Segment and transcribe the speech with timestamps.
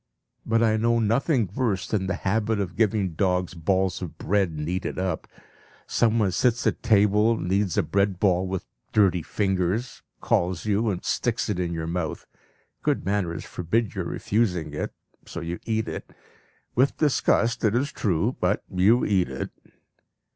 [0.47, 4.97] But I know nothing worse than the habit of giving dogs balls of bread kneaded
[4.97, 5.27] up.
[5.85, 11.49] Someone sits at table, kneads a bread ball with dirty fingers, calls you and sticks
[11.49, 12.25] it in your mouth.
[12.81, 14.91] Good manners forbid your refusing it,
[15.35, 16.09] and you eat it
[16.73, 19.51] with disgust it is true, but you eat it."